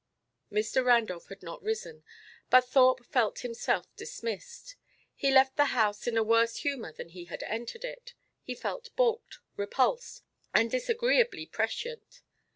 [0.51, 0.83] Mr.
[0.83, 2.03] Randolph had not risen,
[2.49, 4.75] but Thorpe felt himself dismissed.
[5.13, 8.15] He left the house in a worse humour than he had entered it.
[8.41, 10.23] He felt balked, repulsed,
[10.55, 12.23] and disagreeably prescient.